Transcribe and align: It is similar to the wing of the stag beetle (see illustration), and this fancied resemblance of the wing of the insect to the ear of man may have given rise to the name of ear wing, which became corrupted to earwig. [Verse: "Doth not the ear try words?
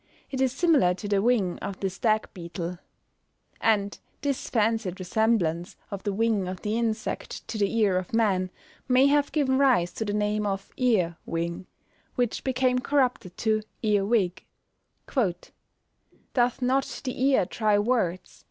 It 0.31 0.41
is 0.41 0.51
similar 0.51 0.95
to 0.95 1.07
the 1.07 1.21
wing 1.21 1.59
of 1.59 1.79
the 1.79 1.87
stag 1.87 2.27
beetle 2.33 2.71
(see 2.71 2.73
illustration), 2.73 3.81
and 3.83 3.99
this 4.23 4.49
fancied 4.49 4.99
resemblance 4.99 5.75
of 5.91 6.01
the 6.01 6.11
wing 6.11 6.47
of 6.47 6.63
the 6.63 6.75
insect 6.75 7.47
to 7.49 7.59
the 7.59 7.71
ear 7.77 7.99
of 7.99 8.11
man 8.11 8.49
may 8.87 9.05
have 9.05 9.31
given 9.31 9.59
rise 9.59 9.93
to 9.93 10.03
the 10.05 10.13
name 10.13 10.47
of 10.47 10.71
ear 10.75 11.17
wing, 11.27 11.67
which 12.15 12.43
became 12.43 12.79
corrupted 12.79 13.37
to 13.37 13.61
earwig. 13.83 14.43
[Verse: 15.07 15.51
"Doth 16.33 16.63
not 16.63 17.01
the 17.03 17.21
ear 17.23 17.45
try 17.45 17.77
words? 17.77 18.39